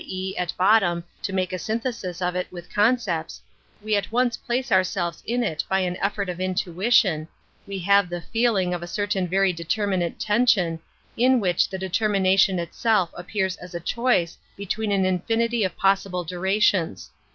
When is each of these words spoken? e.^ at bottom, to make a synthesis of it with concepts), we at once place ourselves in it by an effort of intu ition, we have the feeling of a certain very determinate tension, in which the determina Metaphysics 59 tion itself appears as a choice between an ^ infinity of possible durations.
e.^ 0.03 0.33
at 0.35 0.51
bottom, 0.57 1.03
to 1.21 1.31
make 1.31 1.53
a 1.53 1.59
synthesis 1.59 2.23
of 2.23 2.35
it 2.35 2.51
with 2.51 2.73
concepts), 2.73 3.39
we 3.83 3.95
at 3.95 4.11
once 4.11 4.35
place 4.35 4.71
ourselves 4.71 5.21
in 5.27 5.43
it 5.43 5.63
by 5.69 5.77
an 5.81 5.95
effort 5.97 6.27
of 6.27 6.41
intu 6.41 6.73
ition, 6.73 7.27
we 7.67 7.77
have 7.77 8.09
the 8.09 8.19
feeling 8.19 8.73
of 8.73 8.81
a 8.81 8.87
certain 8.87 9.27
very 9.27 9.53
determinate 9.53 10.19
tension, 10.19 10.79
in 11.15 11.39
which 11.39 11.69
the 11.69 11.77
determina 11.77 11.85
Metaphysics 12.33 12.37
59 12.37 12.37
tion 12.39 12.59
itself 12.59 13.09
appears 13.13 13.57
as 13.57 13.75
a 13.75 13.79
choice 13.79 14.39
between 14.57 14.91
an 14.91 15.03
^ 15.03 15.05
infinity 15.05 15.63
of 15.63 15.77
possible 15.77 16.23
durations. 16.23 17.11